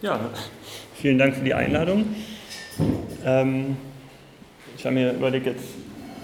[0.00, 0.20] Ja,
[0.94, 2.06] vielen Dank für die Einladung.
[3.26, 3.76] Ähm,
[4.76, 5.70] ich habe mir überlegt, jetzt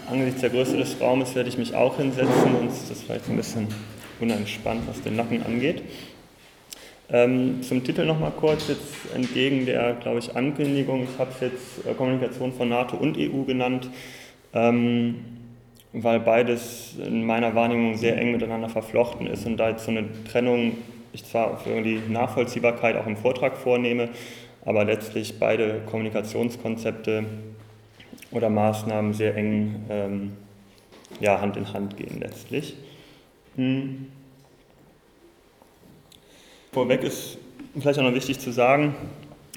[0.08, 3.37] angesichts der Größe des Raumes werde ich mich auch hinsetzen, und ist das vielleicht ein
[3.37, 3.67] bisschen
[4.21, 5.83] unentspannt, was den Nacken angeht.
[7.10, 11.84] Ähm, zum Titel nochmal kurz, jetzt entgegen der, glaube ich, Ankündigung, ich habe es jetzt
[11.84, 13.91] äh, Kommunikation von NATO und EU genannt,
[14.52, 15.16] ähm,
[15.93, 20.04] weil beides in meiner Wahrnehmung sehr eng miteinander verflochten ist und da jetzt so eine
[20.30, 20.77] Trennung
[21.15, 24.09] ich zwar für die Nachvollziehbarkeit auch im Vortrag vornehme,
[24.65, 27.25] aber letztlich beide Kommunikationskonzepte
[28.33, 30.33] oder Maßnahmen sehr eng ähm,
[31.21, 32.77] ja, Hand in Hand gehen letztlich.
[33.57, 34.09] Hm.
[36.73, 37.38] Vorweg ist
[37.79, 38.96] vielleicht auch noch wichtig zu sagen,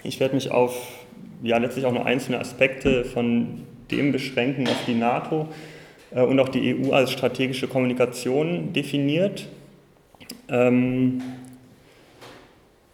[0.04, 0.76] ich werde mich auf
[1.42, 5.48] ja, letztlich auch nur einzelne Aspekte von dem beschränken, was die NATO
[6.12, 9.48] äh, und auch die EU als strategische Kommunikation definiert.
[10.50, 11.22] Ähm,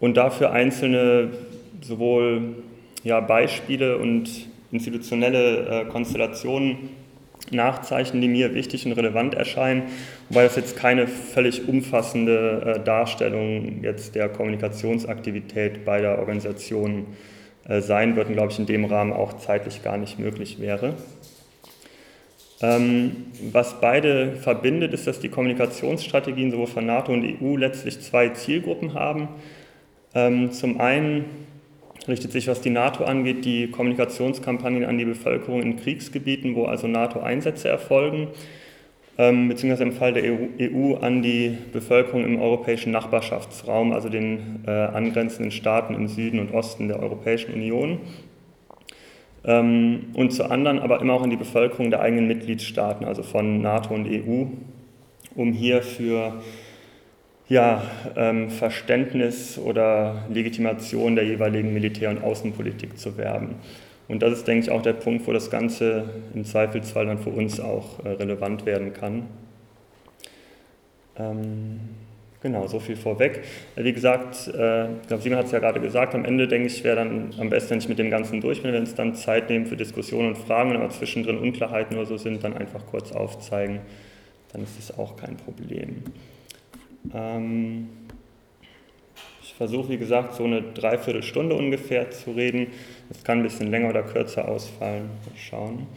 [0.03, 1.29] und dafür einzelne
[1.79, 2.55] sowohl
[3.05, 6.89] ja, Beispiele und institutionelle äh, Konstellationen
[7.51, 9.83] nachzeichnen, die mir wichtig und relevant erscheinen,
[10.27, 17.05] wobei es jetzt keine völlig umfassende äh, Darstellung jetzt der Kommunikationsaktivität beider Organisationen
[17.69, 20.95] äh, sein wird und glaube ich in dem Rahmen auch zeitlich gar nicht möglich wäre.
[22.61, 28.27] Ähm, was beide verbindet, ist, dass die Kommunikationsstrategien sowohl von NATO und EU letztlich zwei
[28.27, 29.29] Zielgruppen haben.
[30.15, 31.25] Ähm, zum einen
[32.07, 36.87] richtet sich, was die NATO angeht, die Kommunikationskampagnen an die Bevölkerung in Kriegsgebieten, wo also
[36.87, 38.27] NATO-Einsätze erfolgen,
[39.17, 44.71] ähm, beziehungsweise im Fall der EU an die Bevölkerung im europäischen Nachbarschaftsraum, also den äh,
[44.71, 47.99] angrenzenden Staaten im Süden und Osten der Europäischen Union.
[49.45, 53.61] Ähm, und zu anderen aber immer auch an die Bevölkerung der eigenen Mitgliedstaaten, also von
[53.61, 54.45] NATO und EU,
[55.35, 56.41] um hier für
[57.49, 57.83] ja,
[58.15, 63.55] ähm, Verständnis oder Legitimation der jeweiligen Militär- und Außenpolitik zu werben.
[64.07, 67.29] Und das ist, denke ich, auch der Punkt, wo das Ganze im Zweifelsfall dann für
[67.29, 69.27] uns auch äh, relevant werden kann.
[71.17, 71.79] Ähm,
[72.41, 73.43] genau, so viel vorweg.
[73.75, 76.83] Wie gesagt, äh, ich glaube, Simon hat es ja gerade gesagt, am Ende denke ich,
[76.83, 79.49] wäre dann am besten, wenn ich mit dem Ganzen durch bin, wenn es dann Zeit
[79.49, 83.11] nehmen für Diskussionen und Fragen, wenn aber zwischendrin Unklarheiten oder so sind, dann einfach kurz
[83.11, 83.79] aufzeigen,
[84.51, 86.03] dann ist das auch kein Problem.
[87.13, 87.87] Ähm,
[89.41, 92.67] ich versuche, wie gesagt, so eine Dreiviertelstunde ungefähr zu reden.
[93.09, 95.03] Es kann ein bisschen länger oder kürzer ausfallen.
[95.03, 95.87] Mal schauen.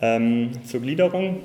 [0.00, 1.40] Ähm, zur Gliederung.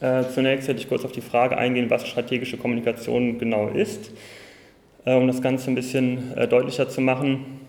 [0.00, 4.12] Äh, zunächst hätte ich kurz auf die Frage eingehen, was strategische Kommunikation genau ist,
[5.06, 7.60] äh, um das Ganze ein bisschen äh, deutlicher zu machen.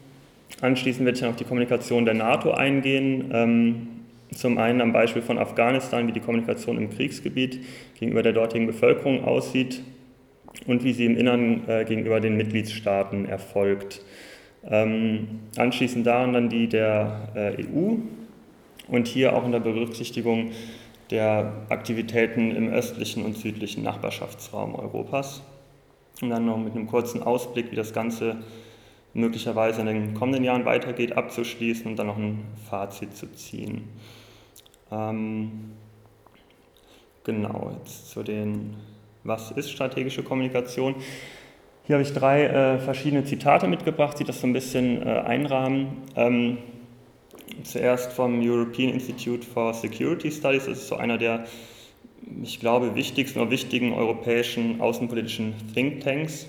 [0.59, 3.31] Anschließend werde ich dann auf die Kommunikation der NATO eingehen.
[3.31, 3.87] Ähm,
[4.33, 7.63] zum einen am Beispiel von Afghanistan, wie die Kommunikation im Kriegsgebiet
[7.99, 9.81] gegenüber der dortigen Bevölkerung aussieht
[10.67, 14.01] und wie sie im Innern äh, gegenüber den Mitgliedstaaten erfolgt.
[14.67, 17.97] Ähm, anschließend daran dann die der äh, EU
[18.87, 20.51] und hier auch unter Berücksichtigung
[21.11, 25.43] der Aktivitäten im östlichen und südlichen Nachbarschaftsraum Europas.
[26.21, 28.37] Und dann noch mit einem kurzen Ausblick, wie das Ganze
[29.13, 33.89] möglicherweise in den kommenden Jahren weitergeht, abzuschließen und dann noch ein Fazit zu ziehen.
[34.91, 35.71] Ähm,
[37.23, 38.75] genau, jetzt zu den
[39.25, 40.95] was ist strategische Kommunikation?
[41.83, 46.03] Hier habe ich drei äh, verschiedene Zitate mitgebracht, die das so ein bisschen äh, einrahmen.
[46.15, 46.57] Ähm,
[47.63, 51.45] zuerst vom European Institute for Security Studies, das ist so einer der,
[52.43, 56.47] ich glaube, wichtigsten oder wichtigen europäischen außenpolitischen Thinktanks.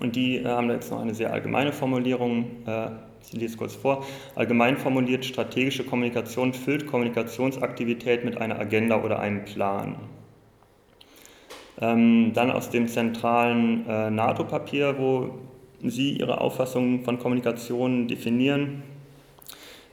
[0.00, 2.88] Und die äh, haben da jetzt noch eine sehr allgemeine Formulierung, äh,
[3.26, 4.06] ich lese es kurz vor.
[4.34, 9.96] Allgemein formuliert, strategische Kommunikation füllt Kommunikationsaktivität mit einer Agenda oder einem Plan.
[11.80, 15.30] Ähm, dann aus dem zentralen äh, NATO-Papier, wo
[15.82, 18.82] Sie Ihre Auffassung von Kommunikation definieren.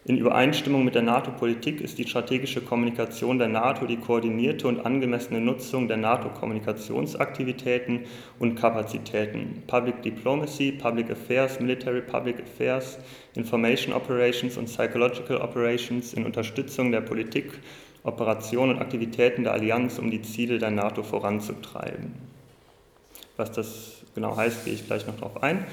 [0.08, 5.42] In Übereinstimmung mit der NATO-Politik ist die strategische Kommunikation der NATO die koordinierte und angemessene
[5.42, 8.06] Nutzung der NATO-Kommunikationsaktivitäten
[8.40, 9.64] und Kapazitäten.
[9.68, 13.00] Public Diplomacy, Public Affairs, Military Public Affairs,
[13.36, 17.60] Information Operations und Psychological Operations in Unterstützung der Politik
[18.04, 22.14] Operationen und Aktivitäten der Allianz, um die Ziele der NATO voranzutreiben.
[23.36, 25.66] Was das genau heißt, gehe ich gleich noch darauf ein.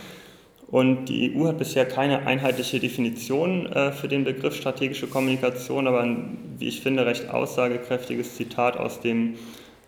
[0.69, 6.01] Und die EU hat bisher keine einheitliche Definition äh, für den Begriff strategische Kommunikation, aber
[6.01, 9.35] ein, wie ich finde, recht aussagekräftiges Zitat aus dem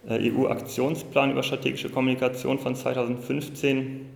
[0.08, 4.06] äh, EU-Aktionsplan über strategische Kommunikation von 2015.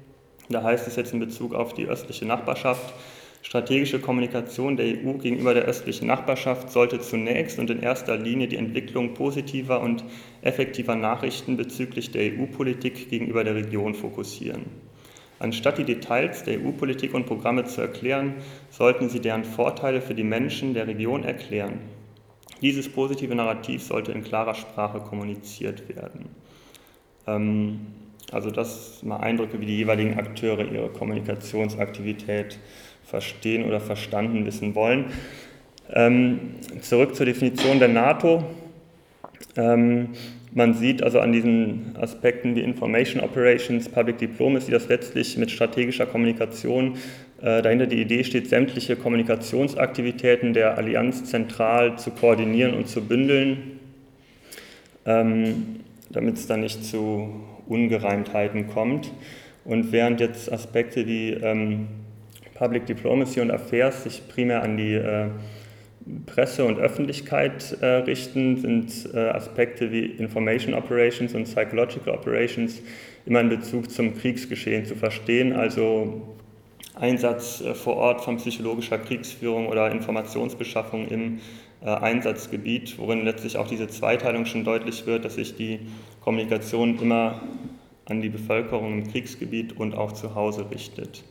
[0.49, 2.93] Da heißt es jetzt in Bezug auf die östliche Nachbarschaft,
[3.43, 8.57] Strategische Kommunikation der EU gegenüber der östlichen Nachbarschaft sollte zunächst und in erster Linie die
[8.57, 10.05] Entwicklung positiver und
[10.43, 14.67] effektiver Nachrichten bezüglich der EU-Politik gegenüber der Region fokussieren.
[15.39, 18.35] Anstatt die Details der EU-Politik und Programme zu erklären,
[18.69, 21.79] sollten sie deren Vorteile für die Menschen der Region erklären.
[22.61, 26.29] Dieses positive Narrativ sollte in klarer Sprache kommuniziert werden.
[27.27, 27.87] Ähm,
[28.33, 32.59] also das mal Eindrücke, wie die jeweiligen Akteure ihre Kommunikationsaktivität
[33.11, 35.07] verstehen oder verstanden wissen wollen.
[35.93, 38.45] Ähm, zurück zur Definition der NATO.
[39.57, 40.11] Ähm,
[40.53, 46.07] man sieht also an diesen Aspekten wie Information Operations, Public Diplomacy, dass letztlich mit strategischer
[46.07, 46.97] Kommunikation
[47.41, 53.79] äh, dahinter die Idee steht, sämtliche Kommunikationsaktivitäten der Allianz zentral zu koordinieren und zu bündeln,
[55.07, 55.81] ähm,
[56.11, 57.31] damit es dann nicht zu
[57.69, 59.13] Ungereimtheiten kommt.
[59.65, 61.87] Und während jetzt Aspekte wie ähm,
[62.61, 65.29] Public Diplomacy und Affairs sich primär an die äh,
[66.27, 72.83] Presse und Öffentlichkeit äh, richten, sind äh, Aspekte wie Information Operations und Psychological Operations
[73.25, 76.37] immer in Bezug zum Kriegsgeschehen zu verstehen, also
[76.95, 81.39] Einsatz äh, vor Ort von psychologischer Kriegsführung oder Informationsbeschaffung im
[81.83, 85.81] äh, Einsatzgebiet, worin letztlich auch diese Zweiteilung schon deutlich wird, dass sich die
[86.21, 87.41] Kommunikation immer
[88.05, 91.25] an die Bevölkerung im Kriegsgebiet und auch zu Hause richtet.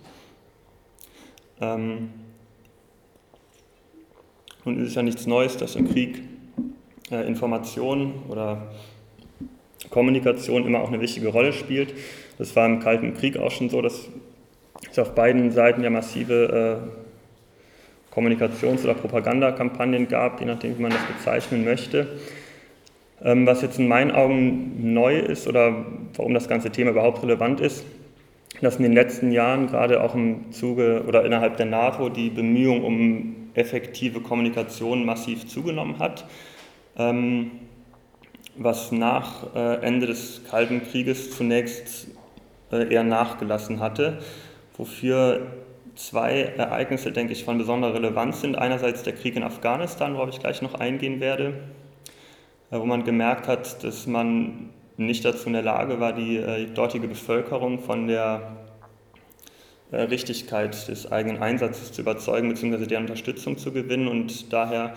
[1.61, 2.09] Ähm,
[4.65, 6.21] nun ist es ja nichts Neues, dass im Krieg
[7.11, 8.67] äh, Information oder
[9.89, 11.93] Kommunikation immer auch eine wichtige Rolle spielt.
[12.37, 14.07] Das war im Kalten Krieg auch schon so, dass
[14.89, 16.81] es auf beiden Seiten ja massive
[18.13, 22.19] äh, Kommunikations- oder Propagandakampagnen gab, je nachdem, wie man das bezeichnen möchte.
[23.21, 25.85] Ähm, was jetzt in meinen Augen neu ist oder
[26.15, 27.83] warum das ganze Thema überhaupt relevant ist,
[28.61, 32.83] dass in den letzten Jahren gerade auch im Zuge oder innerhalb der NATO die Bemühungen
[32.83, 36.25] um effektive Kommunikation massiv zugenommen hat,
[36.97, 37.51] ähm,
[38.55, 42.07] was nach äh, Ende des Kalten Krieges zunächst
[42.71, 44.19] äh, eher nachgelassen hatte,
[44.77, 45.47] wofür
[45.95, 48.57] zwei Ereignisse, denke ich, von besonderer Relevanz sind.
[48.57, 51.53] Einerseits der Krieg in Afghanistan, worauf ich gleich noch eingehen werde,
[52.71, 54.69] äh, wo man gemerkt hat, dass man
[55.05, 58.57] nicht dazu in der Lage war, die, äh, dortige Bevölkerung von der
[59.91, 62.85] äh, Richtigkeit des eigenen Einsatzes zu überzeugen bzw.
[62.85, 64.93] deren Unterstützung zu gewinnen und daher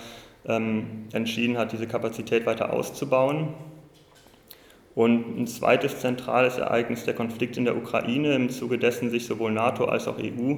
[0.47, 3.55] ähm, entschieden hat, diese Kapazität weiter auszubauen.
[4.95, 9.53] Und ein zweites zentrales Ereignis, der Konflikt in der Ukraine, im Zuge dessen sich sowohl
[9.53, 10.57] NATO als auch EU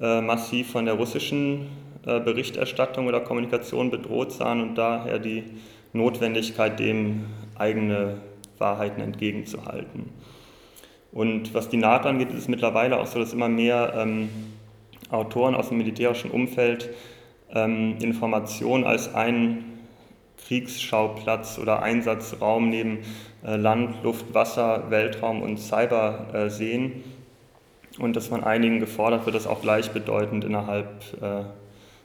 [0.00, 1.66] äh, massiv von der russischen
[2.06, 5.42] äh, Berichterstattung oder Kommunikation bedroht sahen und daher die
[5.92, 7.24] Notwendigkeit, dem
[7.56, 8.18] eigene
[8.58, 10.10] Wahrheiten entgegenzuhalten.
[11.12, 14.28] Und was die NATO angeht, ist es mittlerweile auch so, dass immer mehr ähm,
[15.10, 16.90] Autoren aus dem militärischen Umfeld
[17.52, 19.78] ähm, Informationen als einen
[20.46, 22.98] Kriegsschauplatz oder Einsatzraum neben
[23.44, 27.04] äh, Land, Luft, Wasser, Weltraum und Cyber äh, sehen
[27.98, 30.88] und dass von einigen gefordert wird, das auch gleichbedeutend innerhalb
[31.22, 31.44] äh,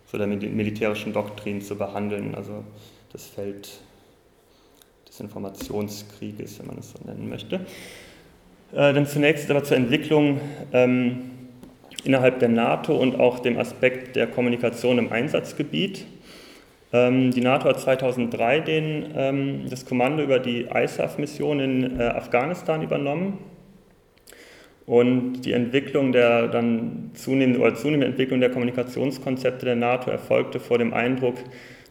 [0.05, 2.63] so der militärischen Doktrin zu behandeln, also
[3.11, 3.81] das Feld
[5.19, 7.55] Informationskrieges, wenn man es so nennen möchte.
[8.71, 10.39] Äh, dann zunächst aber zur Entwicklung
[10.73, 11.31] ähm,
[12.03, 16.05] innerhalb der NATO und auch dem Aspekt der Kommunikation im Einsatzgebiet.
[16.91, 22.81] Ähm, die NATO hat 2003 den, ähm, das Kommando über die ISAF-Mission in äh, Afghanistan
[22.81, 23.37] übernommen.
[24.85, 30.79] Und die Entwicklung der dann zunehmende oder zunehmende Entwicklung der Kommunikationskonzepte der NATO erfolgte vor
[30.79, 31.35] dem Eindruck,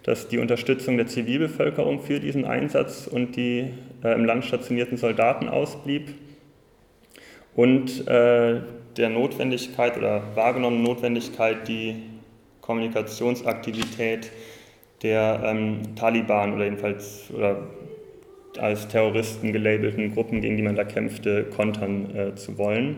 [0.09, 3.67] dass die Unterstützung der Zivilbevölkerung für diesen Einsatz und die
[4.03, 6.15] äh, im Land stationierten Soldaten ausblieb
[7.55, 8.63] und äh,
[8.97, 11.97] der Notwendigkeit oder wahrgenommenen Notwendigkeit, die
[12.63, 14.33] Kommunikationsaktivität
[15.03, 17.69] der ähm, Taliban oder jedenfalls oder
[18.57, 22.97] als Terroristen gelabelten Gruppen, gegen die man da kämpfte, kontern äh, zu wollen.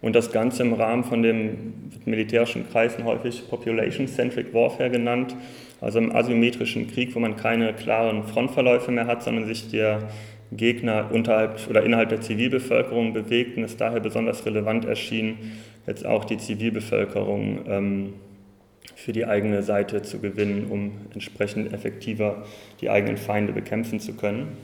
[0.00, 5.34] Und das Ganze im Rahmen von dem militärischen Kreisen häufig Population-Centric Warfare genannt,
[5.80, 10.08] also im asymmetrischen Krieg, wo man keine klaren Frontverläufe mehr hat, sondern sich der
[10.52, 15.36] Gegner unterhalb oder innerhalb der Zivilbevölkerung bewegt und es daher besonders relevant erschien,
[15.86, 18.12] jetzt auch die Zivilbevölkerung ähm,
[18.94, 22.44] für die eigene Seite zu gewinnen, um entsprechend effektiver
[22.80, 24.56] die eigenen Feinde bekämpfen zu können.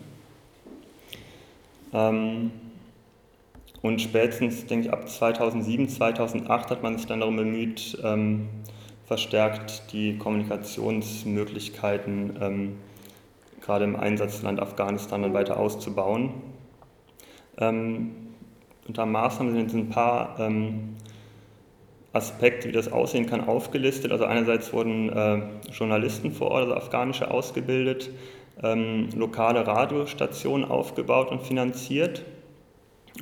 [1.92, 2.50] Ähm,
[3.84, 8.48] und spätestens, denke ich, ab 2007, 2008 hat man sich dann darum bemüht, ähm,
[9.04, 12.76] verstärkt die Kommunikationsmöglichkeiten ähm,
[13.60, 16.30] gerade im Einsatzland Afghanistan dann weiter auszubauen.
[17.58, 20.40] unter Maßnahmen sind ein paar
[22.14, 24.12] Aspekte, wie das aussehen kann, aufgelistet.
[24.12, 28.08] Also einerseits wurden äh, Journalisten vor Ort, also afghanische, ausgebildet,
[28.62, 32.24] ähm, lokale Radiostationen aufgebaut und finanziert.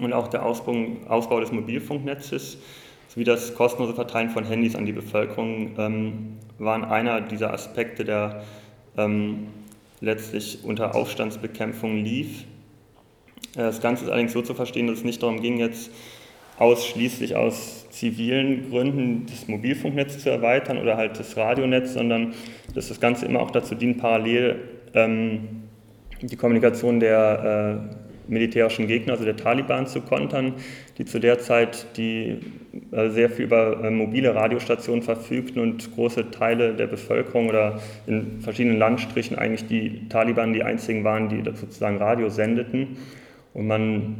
[0.01, 0.75] Und auch der Ausbau,
[1.09, 2.59] Ausbau des Mobilfunknetzes
[3.09, 8.43] sowie das kostenlose Verteilen von Handys an die Bevölkerung ähm, waren einer dieser Aspekte, der
[8.97, 9.49] ähm,
[10.01, 12.45] letztlich unter Aufstandsbekämpfung lief.
[13.55, 15.91] Äh, das Ganze ist allerdings so zu verstehen, dass es nicht darum ging, jetzt
[16.59, 22.35] ausschließlich aus zivilen Gründen das Mobilfunknetz zu erweitern oder halt das Radionetz, sondern
[22.75, 24.61] dass das Ganze immer auch dazu dient, parallel
[24.95, 25.65] ähm,
[26.21, 28.01] die Kommunikation der äh,
[28.33, 30.55] militärischen Gegner, also der Taliban, zu kontern,
[30.99, 32.39] die zu der Zeit die
[32.91, 38.41] äh, sehr viel über äh, mobile Radiostationen verfügten und große Teile der Bevölkerung oder in
[38.41, 42.97] verschiedenen Landstrichen eigentlich die Taliban die einzigen waren, die sozusagen Radio sendeten.
[43.53, 44.17] Und man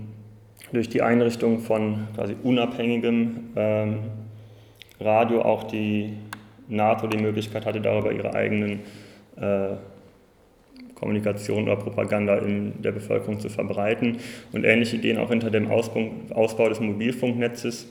[0.73, 3.99] durch die Einrichtung von quasi unabhängigem ähm,
[5.01, 6.13] Radio auch die
[6.69, 8.81] NATO die Möglichkeit hatte, darüber ihre eigenen
[9.37, 9.77] äh,
[11.03, 14.19] Kommunikation oder Propaganda in der Bevölkerung zu verbreiten.
[14.53, 17.89] Und ähnliche Ideen auch hinter dem Ausbau des Mobilfunknetzes,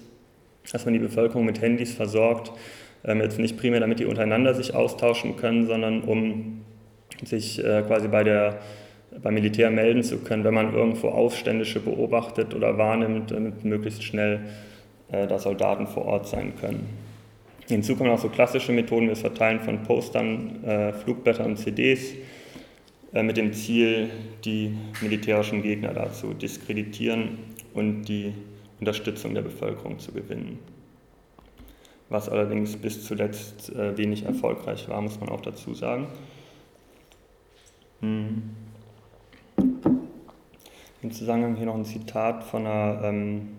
[0.72, 2.54] dass man die Bevölkerung mit Handys versorgt,
[3.04, 6.62] ähm, jetzt nicht primär damit die untereinander sich austauschen können, sondern um
[7.24, 8.60] sich äh, quasi bei der
[9.22, 14.40] beim Militär melden zu können, wenn man irgendwo Aufständische beobachtet oder wahrnimmt, damit möglichst schnell
[15.12, 16.88] äh, da Soldaten vor Ort sein können.
[17.68, 22.14] Hinzu kommen auch so klassische Methoden wie das Verteilen von Postern, äh, Flugblättern und CDs,
[23.14, 24.10] mit dem Ziel,
[24.46, 27.40] die militärischen Gegner da zu diskreditieren
[27.74, 28.34] und die
[28.80, 30.60] Unterstützung der Bevölkerung zu gewinnen.
[32.10, 36.08] Was allerdings bis zuletzt äh, wenig erfolgreich war, muss man auch dazu sagen.
[38.02, 38.44] Hm.
[41.02, 43.50] Im Zusammenhang hier noch ein Zitat von einer ähm,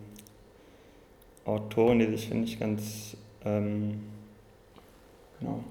[1.44, 4.00] Autorin, die sich, finde ich, ganz ähm,
[5.40, 5.62] genau,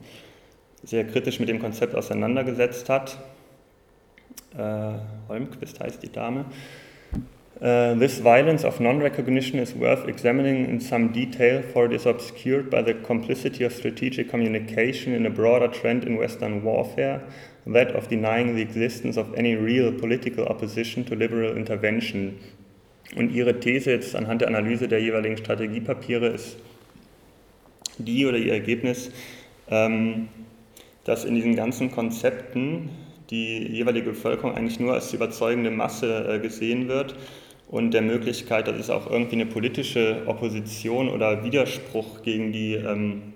[0.84, 3.18] sehr kritisch mit dem Konzept auseinandergesetzt hat
[4.58, 4.94] äh,
[5.30, 6.46] Holmquist heißt die Dame.
[7.62, 12.72] Uh, this violence of non-recognition is worth examining in some detail, for it is obscured
[12.72, 17.22] by the complicity of strategic communication in a broader trend in Western warfare,
[17.68, 22.40] that of denying the existence of any real political opposition to liberal intervention.
[23.16, 26.58] Und ihre These jetzt anhand der Analyse der jeweiligen Strategiepapiere ist
[28.00, 29.12] die oder ihr Ergebnis,
[29.70, 30.30] ähm,
[31.04, 32.90] dass in diesen ganzen Konzepten
[33.32, 37.16] die jeweilige Bevölkerung eigentlich nur als überzeugende Masse äh, gesehen wird
[37.70, 43.34] und der Möglichkeit, dass es auch irgendwie eine politische Opposition oder Widerspruch gegen die ähm,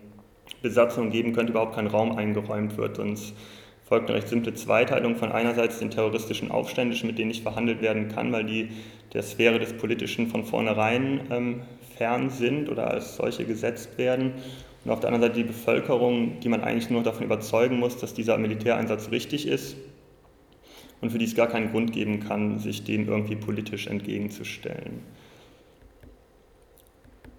[0.62, 3.00] Besatzung geben könnte, überhaupt kein Raum eingeräumt wird.
[3.00, 3.34] Es
[3.86, 8.10] folgt eine recht simple Zweiteilung von einerseits den terroristischen Aufständischen, mit denen nicht verhandelt werden
[8.10, 8.70] kann, weil die
[9.14, 11.62] der Sphäre des Politischen von vornherein ähm,
[11.98, 14.34] fern sind oder als solche gesetzt werden.
[14.86, 18.13] Und auf der anderen Seite die Bevölkerung, die man eigentlich nur davon überzeugen muss, dass
[18.13, 19.75] dieser Militäreinsatz richtig ist
[21.01, 25.01] und für die es gar keinen Grund geben kann, sich dem irgendwie politisch entgegenzustellen.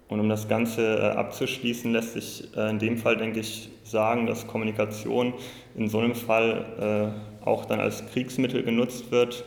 [0.09, 4.25] Und um das Ganze äh, abzuschließen, lässt sich äh, in dem Fall, denke ich, sagen,
[4.25, 5.33] dass Kommunikation
[5.75, 7.13] in so einem Fall
[7.43, 9.45] äh, auch dann als Kriegsmittel genutzt wird,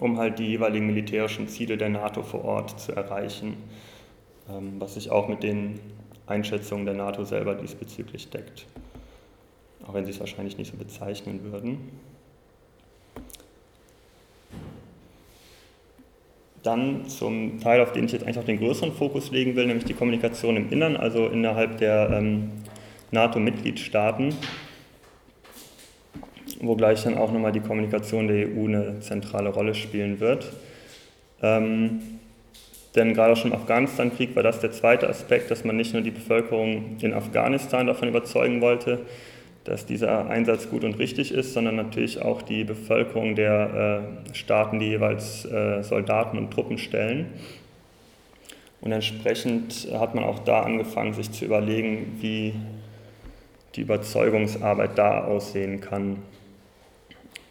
[0.00, 3.56] um halt die jeweiligen militärischen Ziele der NATO vor Ort zu erreichen,
[4.50, 5.78] ähm, was sich auch mit den
[6.28, 8.66] Einschätzungen der NATO selber diesbezüglich deckt.
[9.86, 11.78] Auch wenn sie es wahrscheinlich nicht so bezeichnen würden.
[16.62, 19.84] Dann zum Teil, auf den ich jetzt eigentlich auch den größeren Fokus legen will, nämlich
[19.84, 22.50] die Kommunikation im Innern, also innerhalb der ähm,
[23.10, 24.34] NATO-Mitgliedstaaten,
[26.60, 30.52] wo gleich dann auch nochmal die Kommunikation der EU eine zentrale Rolle spielen wird.
[31.40, 32.17] Ähm,
[32.94, 36.10] denn gerade schon im Afghanistan-Krieg war das der zweite Aspekt, dass man nicht nur die
[36.10, 39.00] Bevölkerung in Afghanistan davon überzeugen wollte,
[39.64, 44.78] dass dieser Einsatz gut und richtig ist, sondern natürlich auch die Bevölkerung der äh, Staaten,
[44.78, 47.26] die jeweils äh, Soldaten und Truppen stellen.
[48.80, 52.54] Und entsprechend hat man auch da angefangen, sich zu überlegen, wie
[53.74, 56.16] die Überzeugungsarbeit da aussehen kann.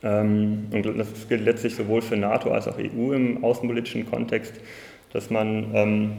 [0.03, 4.53] Ähm, und das gilt letztlich sowohl für NATO als auch EU im außenpolitischen Kontext,
[5.13, 6.17] dass man ähm,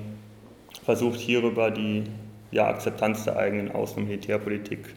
[0.85, 2.05] versucht, hierüber die
[2.51, 4.95] ja, Akzeptanz der eigenen Außen- und Militärpolitik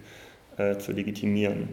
[0.57, 1.69] äh, zu legitimieren.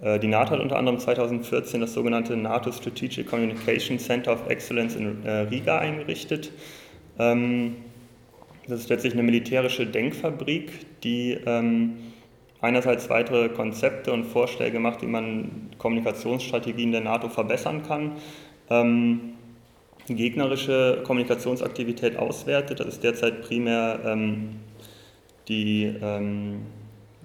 [0.00, 4.96] Äh, die NATO hat unter anderem 2014 das sogenannte NATO Strategic Communication Center of Excellence
[4.96, 6.52] in äh, Riga eingerichtet.
[7.18, 7.76] Ähm,
[8.66, 11.96] das ist letztlich eine militärische Denkfabrik, die ähm,
[12.60, 18.12] einerseits weitere Konzepte und Vorschläge macht, wie man Kommunikationsstrategien der NATO verbessern kann,
[18.68, 19.32] ähm,
[20.16, 22.80] gegnerische Kommunikationsaktivität auswertet.
[22.80, 24.56] Das ist derzeit primär ähm,
[25.48, 26.62] die ähm,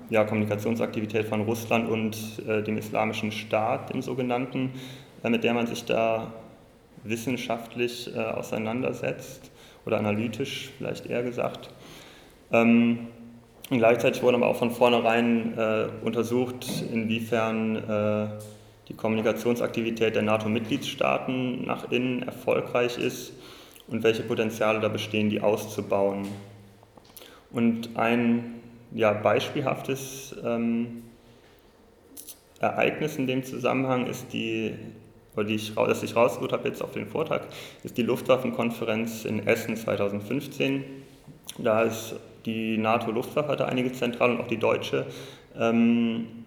[0.09, 4.71] ja, Kommunikationsaktivität von Russland und äh, dem Islamischen Staat, dem sogenannten,
[5.23, 6.33] äh, mit der man sich da
[7.03, 9.51] wissenschaftlich äh, auseinandersetzt
[9.85, 11.69] oder analytisch vielleicht eher gesagt.
[12.51, 13.07] Ähm,
[13.69, 18.27] gleichzeitig wurde aber auch von vornherein äh, untersucht, inwiefern äh,
[18.87, 23.33] die Kommunikationsaktivität der NATO-Mitgliedstaaten nach innen erfolgreich ist
[23.87, 26.27] und welche Potenziale da bestehen, die auszubauen.
[27.51, 28.61] Und ein
[28.93, 31.03] ja, beispielhaftes ähm,
[32.59, 34.73] Ereignis in dem Zusammenhang ist die,
[35.35, 37.47] oder die ich, das ich rausgesucht habe jetzt auf den Vortrag,
[37.83, 40.83] ist die Luftwaffenkonferenz in Essen 2015.
[41.57, 42.15] Da ist
[42.45, 45.05] die NATO-Luftwaffe hatte einige Zentralen und auch die deutsche
[45.57, 46.44] ähm,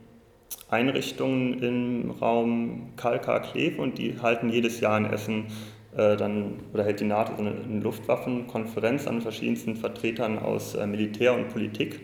[0.70, 5.46] Einrichtungen im Raum Kalkar-Kleve und die halten jedes Jahr in Essen
[5.96, 11.34] äh, dann, oder hält die NATO eine, eine Luftwaffenkonferenz an verschiedensten Vertretern aus äh, Militär
[11.34, 12.00] und Politik.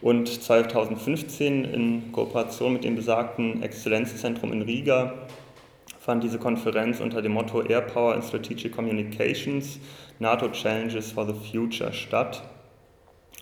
[0.00, 5.14] Und 2015 in Kooperation mit dem besagten Exzellenzzentrum in Riga
[5.98, 9.80] fand diese Konferenz unter dem Motto Air Power and Strategic Communications
[10.20, 12.42] NATO Challenges for the Future statt.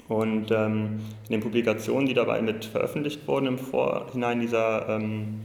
[0.08, 5.40] Und ähm, in den Publikationen, die dabei mit veröffentlicht wurden im Vorhinein dieser ähm,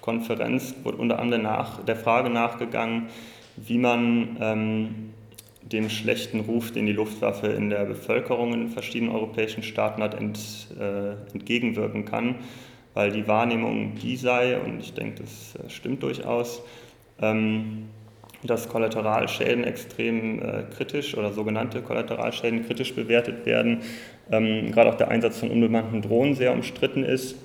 [0.00, 3.08] Konferenz, wurde unter anderem nach, der Frage nachgegangen,
[3.56, 5.14] wie man ähm,
[5.62, 10.68] dem schlechten Ruf, den die Luftwaffe in der Bevölkerung in verschiedenen europäischen Staaten hat, ent,
[10.78, 12.36] äh, entgegenwirken kann,
[12.92, 16.62] weil die Wahrnehmung die sei, und ich denke, das äh, stimmt durchaus,
[17.20, 17.88] ähm,
[18.44, 23.80] dass Kollateralschäden extrem äh, kritisch oder sogenannte Kollateralschäden kritisch bewertet werden.
[24.30, 27.36] Ähm, gerade auch der Einsatz von unbemannten Drohnen sehr umstritten ist.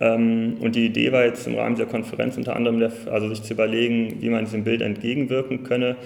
[0.00, 3.42] Ähm, und die Idee war jetzt im Rahmen dieser Konferenz unter anderem, der, also sich
[3.42, 5.96] zu überlegen, wie man diesem Bild entgegenwirken könne.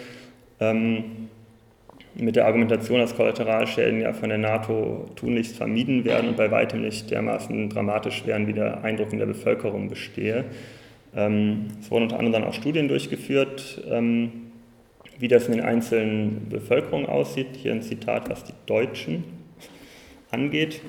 [0.61, 1.29] Ähm,
[2.15, 6.83] mit der Argumentation, dass Kollateralschäden ja von der NATO tunlichst vermieden werden und bei weitem
[6.83, 10.45] nicht dermaßen dramatisch wären, wie der Eindruck in der Bevölkerung bestehe.
[11.15, 14.53] Ähm, es wurden unter anderem dann auch Studien durchgeführt, ähm,
[15.19, 17.49] wie das in den einzelnen Bevölkerungen aussieht.
[17.57, 19.25] Hier ein Zitat, was die Deutschen
[20.31, 20.81] angeht.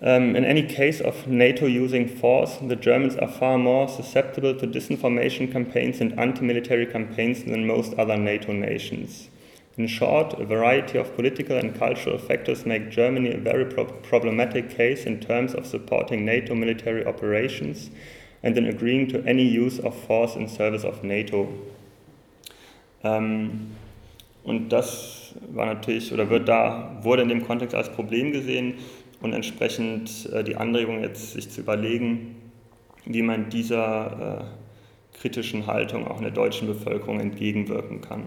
[0.00, 4.64] Um, in any case of NATO using force, the Germans are far more susceptible to
[4.64, 9.28] disinformation campaigns and anti military campaigns than most other NATO nations.
[9.76, 14.70] In short, a variety of political and cultural factors make Germany a very pro problematic
[14.70, 17.90] case in terms of supporting NATO military operations
[18.42, 21.48] and in agreeing to any use of force in service of NATO.
[23.02, 23.72] Ähm,
[24.44, 28.74] und das war natürlich oder wird da wurde in dem Kontext als Problem gesehen
[29.20, 32.36] und entsprechend äh, die Anregung jetzt sich zu überlegen,
[33.04, 34.50] wie man dieser
[35.14, 38.26] äh, kritischen Haltung auch in der deutschen Bevölkerung entgegenwirken kann.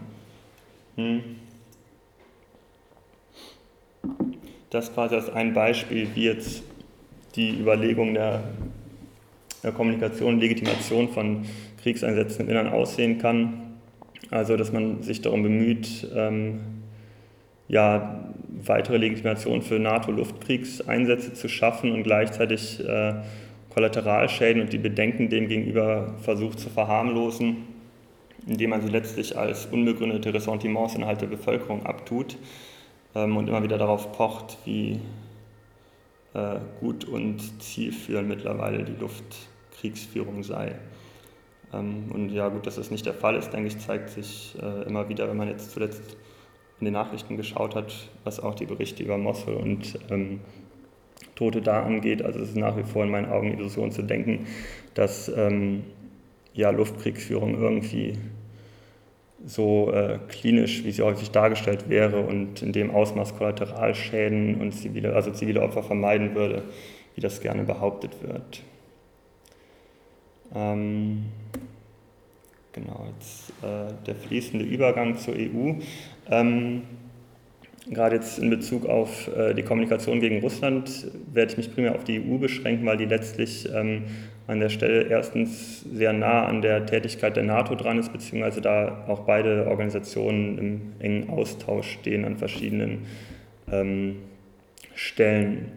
[0.96, 1.22] Hm.
[4.70, 6.64] Das quasi als ein Beispiel, wie jetzt
[7.36, 8.44] die Überlegung der
[9.64, 11.46] der Kommunikation, Legitimation von
[11.82, 13.78] Kriegseinsätzen im Innern aussehen kann.
[14.30, 16.62] Also, dass man sich darum bemüht, ähm,
[17.68, 18.26] ja,
[18.66, 23.14] weitere Legitimation für NATO-Luftkriegseinsätze zu schaffen und gleichzeitig äh,
[23.74, 27.58] Kollateralschäden und die Bedenken demgegenüber versucht zu verharmlosen,
[28.46, 32.38] indem man sie letztlich als unbegründete Ressentiments innerhalb der Bevölkerung abtut
[33.16, 35.00] ähm, und immer wieder darauf pocht, wie
[36.34, 39.51] äh, gut und zielführend mittlerweile die Luft
[39.82, 40.76] Kriegsführung sei.
[41.74, 44.84] Ähm, und ja, gut, dass das nicht der Fall ist, denke ich, zeigt sich äh,
[44.88, 46.18] immer wieder, wenn man jetzt zuletzt
[46.80, 50.40] in den Nachrichten geschaut hat, was auch die Berichte über Mosul und ähm,
[51.36, 52.24] Tote da angeht.
[52.24, 54.48] Also es ist nach wie vor in meinen Augen Illusion zu denken,
[54.94, 55.84] dass ähm,
[56.54, 58.18] ja, Luftkriegsführung irgendwie
[59.46, 65.14] so äh, klinisch, wie sie häufig dargestellt wäre und in dem Ausmaß Kollateralschäden und zivile,
[65.14, 66.64] also zivile Opfer vermeiden würde,
[67.16, 68.64] wie das gerne behauptet wird.
[70.54, 71.26] Ähm,
[72.74, 75.74] genau, jetzt äh, der fließende Übergang zur EU.
[76.30, 76.84] Ähm,
[77.90, 82.04] gerade jetzt in Bezug auf äh, die Kommunikation gegen Russland werde ich mich primär auf
[82.04, 84.04] die EU beschränken, weil die letztlich ähm,
[84.48, 89.06] an der Stelle erstens sehr nah an der Tätigkeit der NATO dran ist, beziehungsweise da
[89.08, 93.06] auch beide Organisationen im engen Austausch stehen an verschiedenen
[93.72, 94.18] ähm,
[94.94, 95.72] Stellen.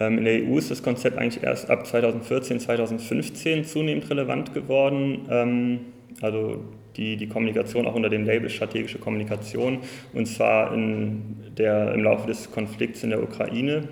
[0.00, 5.26] Ähm, in der EU ist das Konzept eigentlich erst ab 2014, 2015 zunehmend relevant geworden.
[5.30, 5.80] Ähm,
[6.22, 6.64] also
[6.96, 9.78] die, die Kommunikation auch unter dem Label strategische Kommunikation
[10.12, 13.88] und zwar in der, im Laufe des Konflikts in der Ukraine,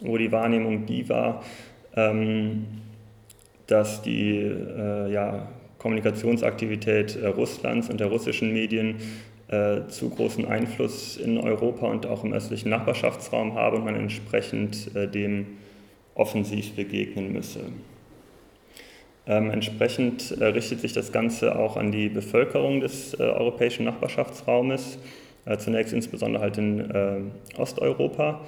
[0.00, 1.42] wo die Wahrnehmung die war,
[1.96, 2.66] ähm,
[3.66, 8.96] dass die äh, ja, Kommunikationsaktivität äh, Russlands und der russischen Medien
[9.52, 14.96] äh, zu großen Einfluss in Europa und auch im östlichen Nachbarschaftsraum habe und man entsprechend
[14.96, 15.58] äh, dem
[16.14, 17.60] offensiv begegnen müsse.
[19.26, 24.98] Ähm, entsprechend äh, richtet sich das Ganze auch an die Bevölkerung des äh, europäischen Nachbarschaftsraumes,
[25.44, 28.40] äh, zunächst insbesondere halt in Osteuropa.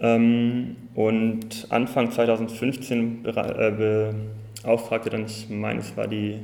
[0.00, 3.72] Ähm, und Anfang 2015 äh,
[4.62, 6.40] beauftragte dann, ich meine, es war die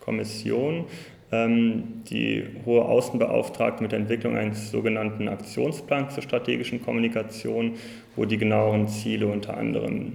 [0.00, 0.86] Kommission,
[1.32, 7.76] die hohe Außenbeauftragte mit der Entwicklung eines sogenannten Aktionsplans zur strategischen Kommunikation,
[8.16, 10.12] wo die genaueren Ziele unter anderem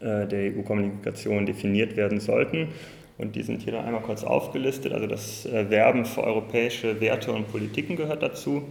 [0.00, 2.68] äh, der EU-Kommunikation definiert werden sollten.
[3.18, 4.92] Und die sind hier dann einmal kurz aufgelistet.
[4.92, 8.62] Also das äh, Werben für europäische Werte und Politiken gehört dazu,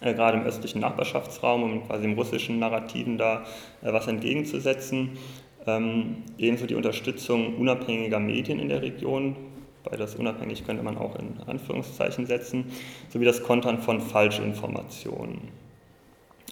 [0.00, 3.44] äh, gerade im östlichen Nachbarschaftsraum, um quasi im russischen Narrativen da
[3.82, 5.18] was entgegenzusetzen.
[5.66, 9.36] Ähm, ebenso die Unterstützung unabhängiger Medien in der Region,
[9.84, 12.72] bei das unabhängig könnte man auch in Anführungszeichen setzen,
[13.10, 15.48] sowie das Kontern von Falschinformationen.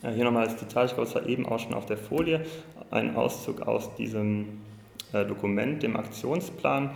[0.03, 2.45] Hier nochmal das Detail, ich glaube, es war eben auch schon auf der Folie,
[2.91, 4.61] ein Auszug aus diesem
[5.13, 6.91] äh, Dokument, dem Aktionsplan,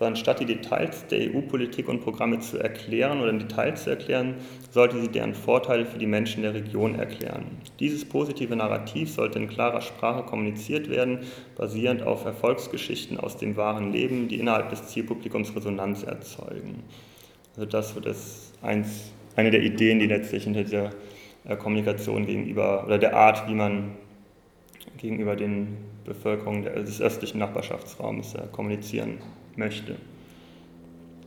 [0.00, 4.36] sondern statt die Details der EU-Politik und Programme zu erklären oder in Details zu erklären,
[4.70, 7.44] sollte sie deren Vorteile für die Menschen der Region erklären.
[7.80, 11.18] Dieses positive Narrativ sollte in klarer Sprache kommuniziert werden,
[11.54, 16.82] basierend auf Erfolgsgeschichten aus dem wahren Leben, die innerhalb des Zielpublikums Resonanz erzeugen.
[17.56, 20.90] Also das wird das eins, eine der Ideen, die letztlich hinter dieser
[21.44, 23.90] äh, Kommunikation gegenüber oder der Art, wie man
[24.96, 29.18] gegenüber den Bevölkerungen des östlichen Nachbarschaftsraums äh, kommunizieren
[29.60, 29.94] möchte.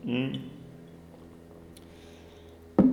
[0.04, 0.40] Hm.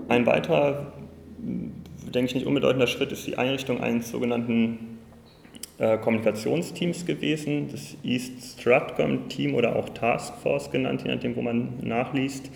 [0.08, 0.92] Ein weiterer,
[1.38, 4.98] denke ich, nicht unbedeutender Schritt ist die Einrichtung eines sogenannten
[5.78, 11.42] äh, Kommunikationsteams gewesen, das East Stratcom Team oder auch Task Force genannt, je nachdem, wo
[11.42, 12.50] man nachliest.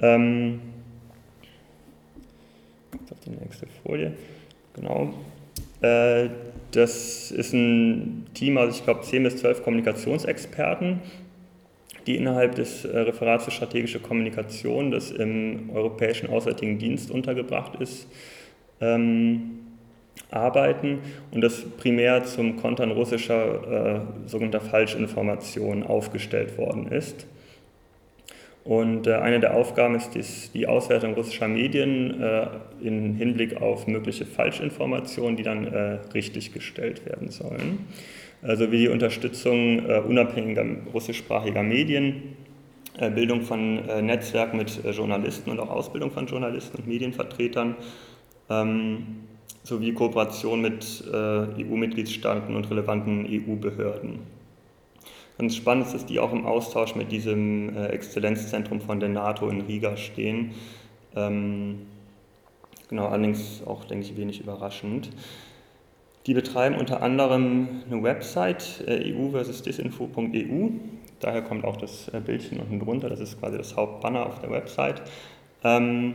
[0.00, 0.60] Ähm,
[3.10, 4.14] auf die nächste Folie.
[4.74, 5.14] Genau.
[5.80, 6.28] Äh,
[6.72, 11.00] das ist ein Team aus, ich glaube, 10 bis 12 Kommunikationsexperten,
[12.06, 18.08] die innerhalb des äh, Referats für strategische Kommunikation, das im Europäischen Auswärtigen Dienst untergebracht ist,
[18.80, 19.58] ähm,
[20.30, 20.98] arbeiten
[21.30, 27.26] und das primär zum Kontern russischer äh, sogenannter Falschinformationen aufgestellt worden ist.
[28.64, 32.48] Und äh, eine der Aufgaben ist dies, die Auswertung russischer Medien äh,
[32.82, 37.86] im Hinblick auf mögliche Falschinformationen, die dann äh, richtig gestellt werden sollen.
[38.42, 42.36] Also wie die Unterstützung äh, unabhängiger russischsprachiger Medien,
[42.98, 47.76] äh, Bildung von äh, Netzwerken mit Journalisten und auch Ausbildung von Journalisten und Medienvertretern,
[48.50, 49.06] ähm,
[49.62, 54.20] sowie Kooperation mit EU-Mitgliedstaaten und relevanten EU-Behörden.
[55.38, 59.62] Ganz spannend ist, dass die auch im Austausch mit diesem Exzellenzzentrum von der NATO in
[59.62, 60.52] Riga stehen.
[61.16, 61.80] Ähm,
[62.88, 65.10] genau, allerdings auch, denke ich, wenig überraschend.
[66.26, 70.70] Die betreiben unter anderem eine Website, äh, eu versus disinfo.eu.
[71.20, 74.50] Daher kommt auch das äh, Bildchen unten drunter, das ist quasi das Hauptbanner auf der
[74.50, 75.02] Website.
[75.62, 76.14] Ähm,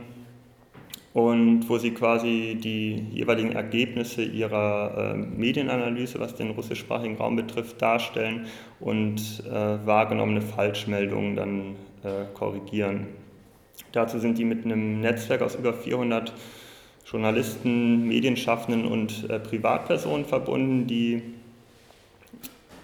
[1.14, 7.80] und wo sie quasi die jeweiligen Ergebnisse ihrer äh, Medienanalyse, was den russischsprachigen Raum betrifft,
[7.80, 8.46] darstellen
[8.80, 9.50] und äh,
[9.86, 11.76] wahrgenommene Falschmeldungen dann
[12.34, 13.06] korrigieren.
[13.92, 16.32] Dazu sind die mit einem Netzwerk aus über 400
[17.06, 21.22] Journalisten, Medienschaffenden und äh, Privatpersonen verbunden, die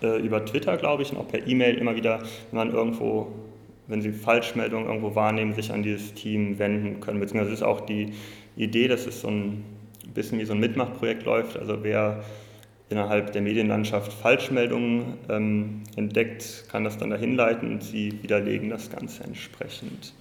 [0.02, 3.32] äh, über Twitter, glaube ich, und auch per E-Mail immer wieder, wenn man irgendwo
[3.88, 7.20] wenn Sie Falschmeldungen irgendwo wahrnehmen, sich an dieses Team wenden können.
[7.20, 8.12] Beziehungsweise ist auch die
[8.56, 9.64] Idee, dass es so ein
[10.14, 11.58] bisschen wie so ein Mitmachprojekt läuft.
[11.58, 12.22] Also wer
[12.90, 18.90] innerhalb der Medienlandschaft Falschmeldungen ähm, entdeckt, kann das dann dahin leiten und Sie widerlegen das
[18.90, 20.12] Ganze entsprechend.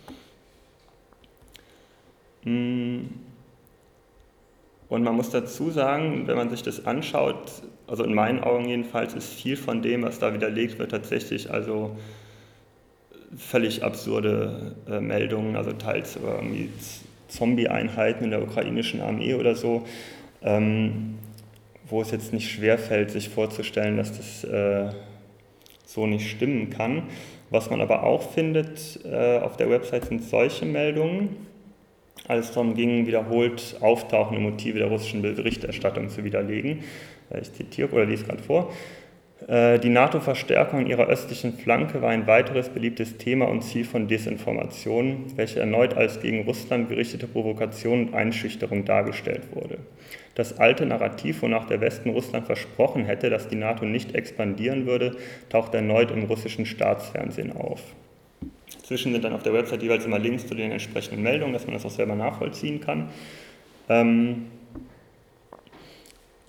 [2.43, 3.09] Hm.
[4.89, 7.51] Und man muss dazu sagen, wenn man sich das anschaut,
[7.87, 11.97] also in meinen Augen jedenfalls, ist viel von dem, was da widerlegt wird, tatsächlich also
[13.35, 16.69] völlig absurde äh, Meldungen, also teils irgendwie
[17.27, 19.85] Zombie-Einheiten in der ukrainischen Armee oder so,
[20.41, 21.15] ähm,
[21.89, 24.89] wo es jetzt nicht schwerfällt, sich vorzustellen, dass das äh,
[25.85, 27.03] so nicht stimmen kann.
[27.49, 31.35] Was man aber auch findet äh, auf der Website sind solche Meldungen,
[32.27, 36.83] als darum ging, wiederholt auftauchende Motive der russischen Berichterstattung zu widerlegen.
[37.29, 38.71] Äh, ich zitiere oder lese gerade vor.
[39.47, 45.25] Äh, die NATO-Verstärkung ihrer östlichen Flanke war ein weiteres beliebtes Thema und Ziel von Desinformation,
[45.35, 49.77] welche erneut als gegen Russland gerichtete Provokation und Einschüchterung dargestellt wurde.
[50.33, 55.15] Das alte Narrativ, wonach der Westen Russland versprochen hätte, dass die NATO nicht expandieren würde,
[55.49, 57.81] taucht erneut im russischen Staatsfernsehen auf.
[58.87, 61.73] Zwischen sind dann auf der Website jeweils immer Links zu den entsprechenden Meldungen, dass man
[61.73, 63.09] das auch selber nachvollziehen kann.
[63.89, 64.45] Ähm,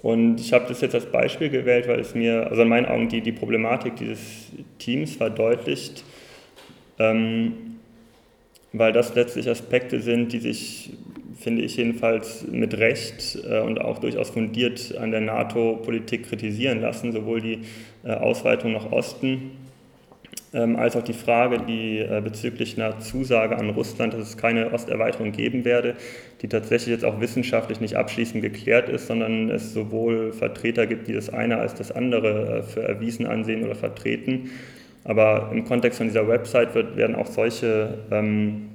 [0.01, 3.09] Und ich habe das jetzt als Beispiel gewählt, weil es mir, also in meinen Augen,
[3.09, 6.05] die, die Problematik dieses Teams verdeutlicht,
[7.01, 7.55] ähm,
[8.73, 10.93] weil das letztlich Aspekte sind, die sich,
[11.41, 17.11] finde ich jedenfalls, mit Recht äh, und auch durchaus fundiert an der NATO-Politik kritisieren lassen,
[17.11, 17.59] sowohl die
[18.05, 19.51] äh, Ausweitung nach Osten
[20.55, 24.73] ähm, als auch die Frage, die äh, bezüglich einer Zusage an Russland, dass es keine
[24.73, 25.95] Osterweiterung geben werde,
[26.41, 31.13] die tatsächlich jetzt auch wissenschaftlich nicht abschließend geklärt ist, sondern es sowohl Vertreter gibt, die
[31.13, 34.51] das eine als das andere äh, für erwiesen ansehen oder vertreten.
[35.05, 38.69] Aber im Kontext von dieser Website wird, werden auch solche ähm,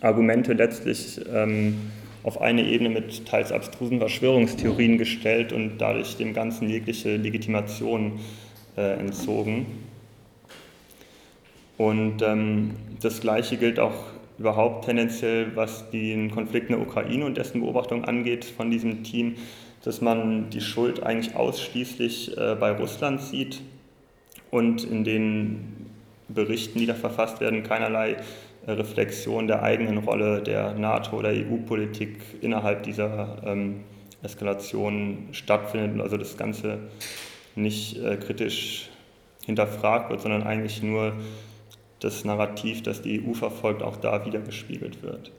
[0.00, 1.76] Argumente letztlich ähm,
[2.24, 8.20] auf eine Ebene mit teils abstrusen Verschwörungstheorien gestellt und dadurch dem Ganzen jegliche Legitimation
[8.76, 9.66] äh, entzogen.
[11.76, 13.94] Und ähm, das Gleiche gilt auch
[14.38, 19.36] überhaupt tendenziell, was den Konflikt in der Ukraine und dessen Beobachtung angeht von diesem Team,
[19.84, 23.60] dass man die Schuld eigentlich ausschließlich äh, bei Russland sieht
[24.50, 25.90] und in den
[26.28, 28.16] Berichten, die da verfasst werden, keinerlei
[28.66, 33.80] äh, Reflexion der eigenen Rolle der NATO oder EU-Politik innerhalb dieser ähm,
[34.22, 36.00] Eskalation stattfindet.
[36.00, 36.78] Also das Ganze
[37.54, 38.88] nicht äh, kritisch
[39.44, 41.12] hinterfragt wird, sondern eigentlich nur
[42.04, 45.32] das Narrativ, das die EU verfolgt, auch da wieder gespiegelt wird.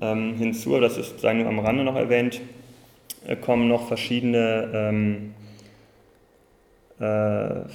[0.00, 2.40] Ähm, hinzu, das ist sei nur am Rande noch erwähnt,
[3.26, 5.34] äh, kommen noch verschiedene ähm,
[6.98, 7.68] äh,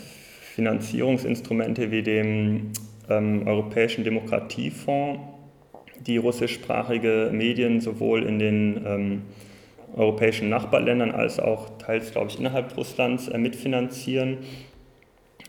[0.55, 2.71] Finanzierungsinstrumente wie dem
[3.09, 5.21] ähm, Europäischen Demokratiefonds,
[5.99, 9.21] die russischsprachige Medien sowohl in den ähm,
[9.95, 14.39] europäischen Nachbarländern als auch teils, glaube ich, innerhalb Russlands äh, mitfinanzieren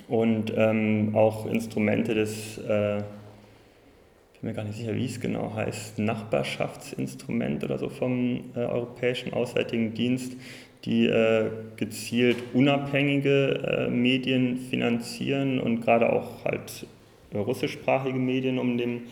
[0.09, 5.55] und ähm, auch Instrumente des, äh, ich bin mir gar nicht sicher, wie es genau
[5.55, 10.37] heißt, Nachbarschaftsinstrument oder so vom äh, Europäischen Auswärtigen Dienst,
[10.85, 16.87] die äh, gezielt unabhängige äh, Medien finanzieren und gerade auch halt
[17.33, 19.03] russischsprachige Medien, um dem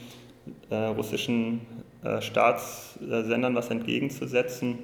[0.68, 1.60] äh, russischen
[2.20, 4.78] Staatssendern was entgegenzusetzen.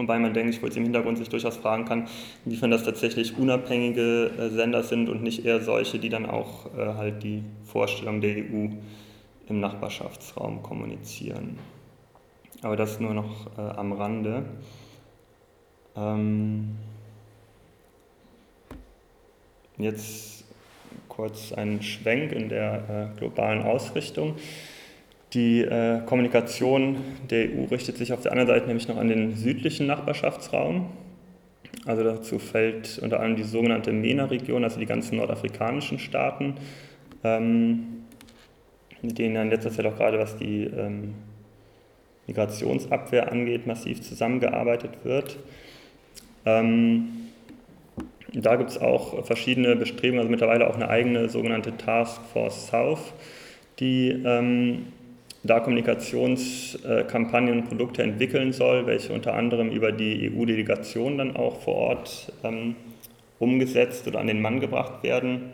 [0.00, 2.08] Wobei man, denke ich, wohl im Hintergrund sich durchaus fragen kann,
[2.46, 6.94] inwiefern das tatsächlich unabhängige äh, Sender sind und nicht eher solche, die dann auch äh,
[6.94, 8.68] halt die Vorstellung der EU
[9.46, 11.58] im Nachbarschaftsraum kommunizieren.
[12.62, 14.44] Aber das nur noch äh, am Rande.
[15.94, 16.76] Ähm
[19.76, 20.44] jetzt
[21.08, 24.36] kurz ein Schwenk in der äh, globalen Ausrichtung.
[25.32, 26.96] Die äh, Kommunikation
[27.30, 30.86] der EU richtet sich auf der anderen Seite nämlich noch an den südlichen Nachbarschaftsraum.
[31.86, 36.56] Also dazu fällt unter anderem die sogenannte MENA-Region, also die ganzen nordafrikanischen Staaten,
[37.22, 38.04] ähm,
[39.02, 41.14] mit denen in letzter Zeit auch gerade was die ähm,
[42.26, 45.38] Migrationsabwehr angeht, massiv zusammengearbeitet wird.
[46.44, 47.08] Ähm,
[48.32, 53.12] da gibt es auch verschiedene Bestrebungen, also mittlerweile auch eine eigene sogenannte Task Force South,
[53.78, 54.86] die ähm,
[55.42, 61.74] da Kommunikationskampagnen und Produkte entwickeln soll, welche unter anderem über die EU-Delegation dann auch vor
[61.74, 62.76] Ort ähm,
[63.38, 65.52] umgesetzt oder an den Mann gebracht werden.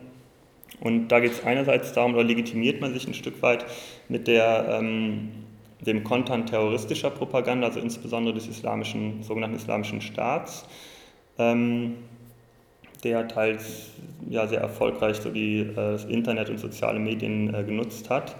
[0.80, 3.64] Und da geht es einerseits darum, oder legitimiert man sich ein Stück weit
[4.08, 5.28] mit der, ähm,
[5.80, 10.66] dem Kontent terroristischer Propaganda, also insbesondere des islamischen, sogenannten Islamischen Staats,
[11.38, 11.94] ähm,
[13.04, 13.90] der teils
[14.28, 18.34] ja, sehr erfolgreich so die, äh, das Internet und soziale Medien äh, genutzt hat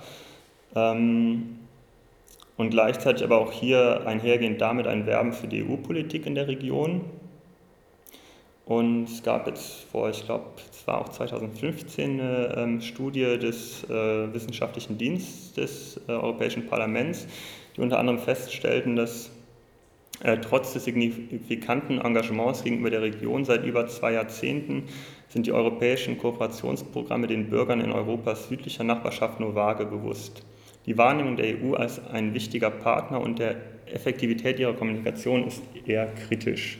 [0.77, 7.03] und gleichzeitig aber auch hier einhergehend damit ein Werben für die EU-Politik in der Region.
[8.67, 13.85] Und es gab jetzt vor, ich glaube, es war auch 2015 eine ähm, Studie des
[13.85, 17.29] äh, Wissenschaftlichen Dienstes des äh, Europäischen Parlaments,
[17.77, 19.31] die unter anderem feststellten, dass
[20.25, 24.85] äh, trotz des signifikanten Engagements gegenüber der Region seit über zwei Jahrzehnten
[25.29, 30.43] sind die europäischen Kooperationsprogramme den Bürgern in Europas südlicher Nachbarschaft nur vage bewusst.
[30.87, 33.57] Die Wahrnehmung der EU als ein wichtiger Partner und der
[33.93, 36.79] Effektivität ihrer Kommunikation ist eher kritisch,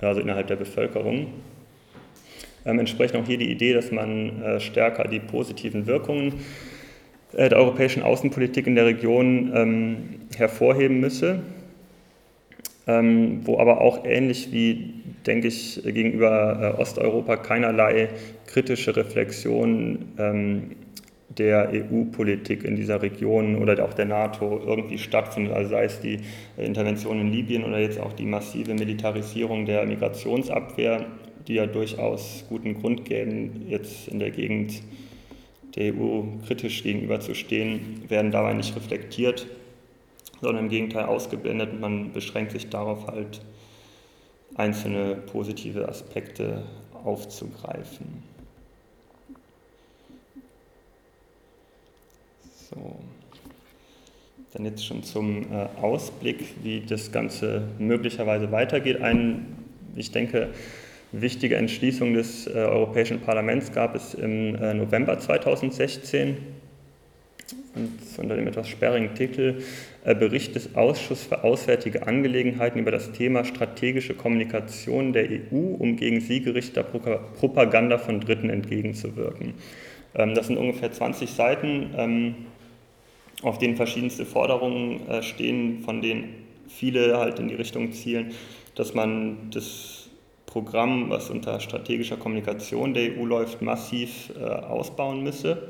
[0.00, 1.28] also innerhalb der Bevölkerung.
[2.64, 6.34] Ähm, entsprechend auch hier die Idee, dass man äh, stärker die positiven Wirkungen
[7.32, 11.40] äh, der europäischen Außenpolitik in der Region ähm, hervorheben müsse,
[12.86, 14.94] ähm, wo aber auch ähnlich wie,
[15.26, 18.10] denke ich, gegenüber äh, Osteuropa keinerlei
[18.46, 20.70] kritische Reflexion ähm,
[21.38, 26.20] der EU-Politik in dieser Region oder auch der NATO irgendwie stattfindet, also sei es die
[26.56, 31.06] Intervention in Libyen oder jetzt auch die massive Militarisierung der Migrationsabwehr,
[31.46, 34.82] die ja durchaus guten Grund geben, jetzt in der Gegend
[35.76, 39.46] der EU kritisch gegenüberzustehen, werden dabei nicht reflektiert,
[40.40, 43.40] sondern im Gegenteil ausgeblendet man beschränkt sich darauf halt
[44.54, 46.64] einzelne positive Aspekte
[47.04, 48.31] aufzugreifen.
[52.74, 52.96] So.
[54.52, 59.00] Dann jetzt schon zum äh, Ausblick, wie das Ganze möglicherweise weitergeht.
[59.00, 59.46] Ein,
[59.96, 60.50] ich denke,
[61.12, 66.36] wichtige Entschließung des äh, Europäischen Parlaments gab es im äh, November 2016
[67.74, 69.62] und unter dem etwas sperrigen Titel
[70.04, 75.96] äh, Bericht des Ausschusses für Auswärtige Angelegenheiten über das Thema strategische Kommunikation der EU, um
[75.96, 79.54] gegen sie gerichteter Propaganda von Dritten entgegenzuwirken.
[80.14, 82.34] Ähm, das sind ungefähr 20 Seiten, ähm,
[83.42, 86.34] auf denen verschiedenste Forderungen äh, stehen, von denen
[86.68, 88.32] viele halt in die Richtung zielen,
[88.74, 90.08] dass man das
[90.46, 95.68] Programm, was unter strategischer Kommunikation der EU läuft, massiv äh, ausbauen müsse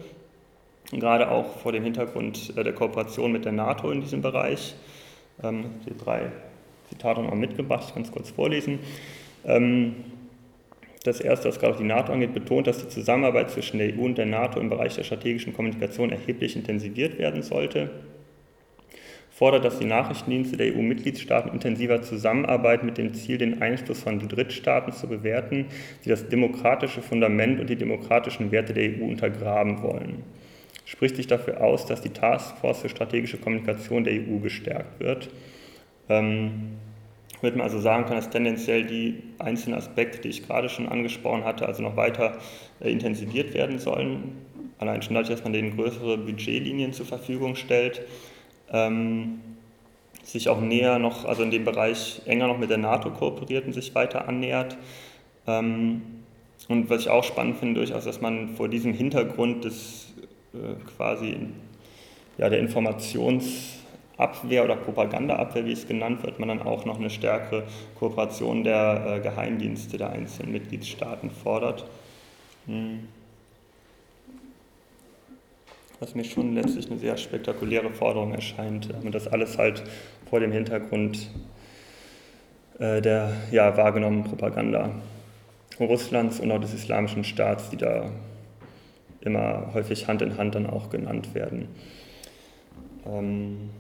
[1.01, 4.75] gerade auch vor dem Hintergrund äh, der Kooperation mit der NATO in diesem Bereich.
[5.43, 6.31] Ähm, die drei
[6.89, 8.81] Zitate noch mitgebracht, es kurz vorlesen.
[9.45, 9.97] Ähm,
[11.03, 14.19] das erste, was gerade die NATO angeht, betont, dass die Zusammenarbeit zwischen der EU und
[14.19, 17.91] der NATO im Bereich der strategischen Kommunikation erheblich intensiviert werden sollte.
[19.31, 24.93] Fordert, dass die Nachrichtendienste der EU-Mitgliedstaaten intensiver zusammenarbeiten mit dem Ziel, den Einfluss von Drittstaaten
[24.93, 25.67] zu bewerten,
[26.05, 30.23] die das demokratische Fundament und die demokratischen Werte der EU untergraben wollen
[30.85, 35.31] spricht sich dafür aus, dass die Taskforce für strategische Kommunikation der EU gestärkt wird.
[36.09, 36.73] Ähm,
[37.43, 41.45] würde man also sagen kann, dass tendenziell die einzelnen Aspekte, die ich gerade schon angesprochen
[41.45, 42.39] hatte, also noch weiter
[42.81, 44.37] äh, intensiviert werden sollen.
[44.79, 48.03] Allein schon dadurch, dass man denen größere Budgetlinien zur Verfügung stellt,
[48.73, 49.41] ähm,
[50.23, 53.73] sich auch näher noch, also in dem Bereich enger noch mit der NATO kooperiert und
[53.73, 54.77] sich weiter annähert.
[55.47, 56.03] Ähm,
[56.69, 60.15] und was ich auch spannend finde, durchaus, dass man vor diesem Hintergrund des
[60.55, 61.49] äh, quasi
[62.39, 62.61] ja, der
[64.13, 67.65] Informationsabwehr oder Propagandaabwehr, wie es genannt wird, man dann auch noch eine stärkere
[67.99, 71.85] Kooperation der äh, Geheimdienste der einzelnen Mitgliedstaaten fordert.
[72.67, 73.09] Hm.
[76.01, 78.93] Was mir schon letztlich eine sehr spektakuläre Forderung erscheint.
[79.05, 79.85] Und das alles halt
[80.29, 81.31] vor dem Hintergrund
[82.79, 84.91] äh, der ja, wahrgenommenen Propaganda
[85.79, 88.11] Russlands und auch des Islamischen Staats, die da
[89.21, 91.69] immer häufig Hand in Hand dann auch genannt werden.
[93.07, 93.71] Ähm,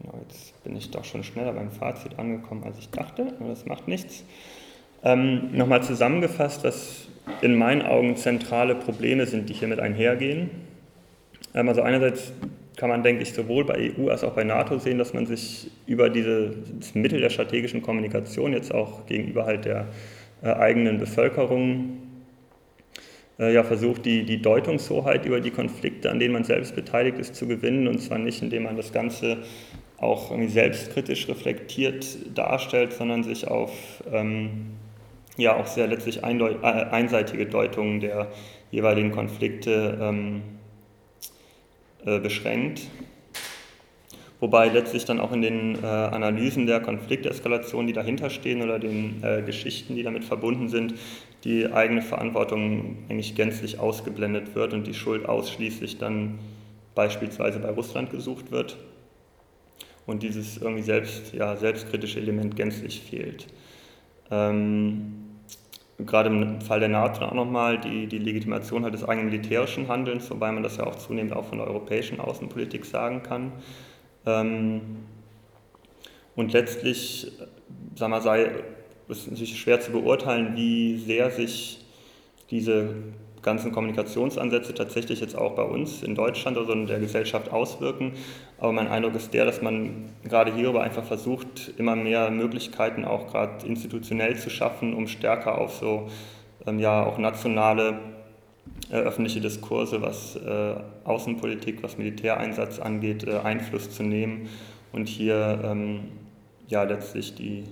[0.00, 3.66] genau, jetzt bin ich doch schon schneller beim Fazit angekommen, als ich dachte, aber das
[3.66, 4.24] macht nichts.
[5.02, 7.08] Ähm, Nochmal zusammengefasst, was
[7.42, 10.50] in meinen Augen zentrale Probleme sind, die hiermit einhergehen.
[11.54, 12.32] Ähm, also einerseits
[12.76, 15.70] kann man, denke ich, sowohl bei EU als auch bei NATO sehen, dass man sich
[15.86, 19.88] über dieses Mittel der strategischen Kommunikation jetzt auch gegenüber halt der
[20.42, 21.98] äh, eigenen Bevölkerung
[23.38, 27.34] äh, ja, versucht, die, die Deutungshoheit über die Konflikte, an denen man selbst beteiligt ist,
[27.34, 27.88] zu gewinnen.
[27.88, 29.38] Und zwar nicht, indem man das Ganze
[30.00, 33.70] auch irgendwie selbstkritisch reflektiert darstellt, sondern sich auf
[34.12, 34.72] ähm,
[35.36, 38.28] ja auch sehr letztlich äh, einseitige Deutungen der
[38.70, 40.42] jeweiligen Konflikte ähm,
[42.04, 42.82] äh, beschränkt.
[44.38, 49.22] Wobei letztlich dann auch in den äh, Analysen der Konflikteskalation, die dahinter stehen oder den
[49.22, 50.94] äh, Geschichten, die damit verbunden sind,
[51.44, 56.38] die eigene Verantwortung eigentlich gänzlich ausgeblendet wird und die Schuld ausschließlich dann
[56.94, 58.78] beispielsweise bei Russland gesucht wird
[60.10, 63.46] und dieses irgendwie selbst, ja, selbstkritische Element gänzlich fehlt.
[64.30, 65.12] Ähm,
[65.98, 70.28] gerade im Fall der NATO auch nochmal die, die Legitimation halt des eigenen militärischen Handelns,
[70.30, 73.52] wobei man das ja auch zunehmend auch von der europäischen Außenpolitik sagen kann.
[74.26, 74.80] Ähm,
[76.34, 77.30] und letztlich,
[77.94, 78.50] sagen wir, sei
[79.08, 81.84] es natürlich schwer zu beurteilen, wie sehr sich
[82.50, 82.94] diese
[83.42, 88.12] ganzen Kommunikationsansätze tatsächlich jetzt auch bei uns in Deutschland oder in der Gesellschaft auswirken.
[88.58, 93.28] Aber mein Eindruck ist der, dass man gerade hierüber einfach versucht, immer mehr Möglichkeiten auch
[93.28, 96.08] gerade institutionell zu schaffen, um stärker auf so
[96.66, 97.98] ähm, ja auch nationale
[98.90, 100.74] äh, öffentliche Diskurse, was äh,
[101.04, 104.48] Außenpolitik, was Militäreinsatz angeht, äh, Einfluss zu nehmen
[104.92, 106.00] und hier ähm,
[106.68, 107.64] ja letztlich die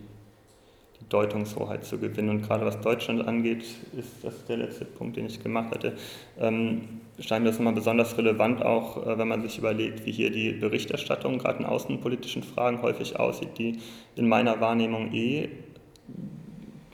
[1.08, 2.30] Deutungshoheit zu gewinnen.
[2.30, 3.64] Und gerade was Deutschland angeht,
[3.96, 5.94] ist das der letzte Punkt, den ich gemacht hatte,
[6.38, 6.82] ähm,
[7.18, 10.52] scheint mir das nochmal besonders relevant, auch äh, wenn man sich überlegt, wie hier die
[10.52, 13.78] Berichterstattung gerade in außenpolitischen Fragen häufig aussieht, die
[14.16, 15.48] in meiner Wahrnehmung eh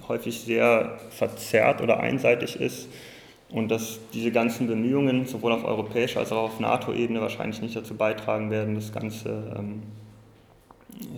[0.08, 2.88] häufig sehr verzerrt oder einseitig ist
[3.50, 7.94] und dass diese ganzen Bemühungen sowohl auf europäischer als auch auf NATO-Ebene wahrscheinlich nicht dazu
[7.94, 9.82] beitragen werden, das Ganze ähm,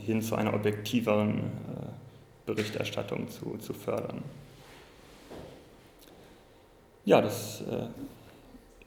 [0.05, 1.96] hin zu einer objektiveren äh,
[2.47, 4.23] Berichterstattung zu, zu fördern.
[7.05, 7.89] Ja, das äh,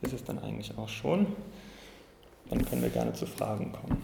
[0.02, 1.26] ist es dann eigentlich auch schon.
[2.48, 4.02] dann können wir gerne zu Fragen kommen.